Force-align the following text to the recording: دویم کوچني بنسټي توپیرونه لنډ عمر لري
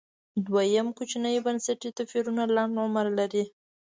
دویم 0.45 0.87
کوچني 0.97 1.37
بنسټي 1.45 1.89
توپیرونه 1.97 2.43
لنډ 2.55 2.75
عمر 2.85 3.07
لري 3.19 3.43